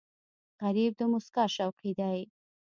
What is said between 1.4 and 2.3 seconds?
شوقي دی